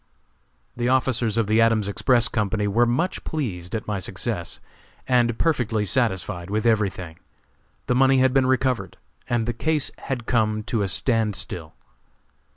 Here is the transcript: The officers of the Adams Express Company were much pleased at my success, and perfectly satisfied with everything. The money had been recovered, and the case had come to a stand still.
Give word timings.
The 0.75 0.89
officers 0.89 1.37
of 1.37 1.45
the 1.45 1.61
Adams 1.61 1.87
Express 1.87 2.27
Company 2.27 2.67
were 2.67 2.87
much 2.87 3.23
pleased 3.23 3.75
at 3.75 3.85
my 3.85 3.99
success, 3.99 4.59
and 5.07 5.37
perfectly 5.37 5.85
satisfied 5.85 6.49
with 6.49 6.65
everything. 6.65 7.19
The 7.85 7.93
money 7.93 8.17
had 8.17 8.33
been 8.33 8.47
recovered, 8.47 8.97
and 9.29 9.45
the 9.45 9.53
case 9.53 9.91
had 9.99 10.25
come 10.25 10.63
to 10.63 10.81
a 10.81 10.87
stand 10.87 11.35
still. 11.35 11.75